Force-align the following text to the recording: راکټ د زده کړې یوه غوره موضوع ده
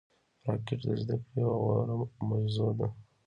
راکټ 0.45 0.79
د 0.87 0.89
زده 1.01 1.15
کړې 1.23 1.37
یوه 1.43 1.55
غوره 1.63 1.95
موضوع 2.29 2.71
ده 2.79 2.87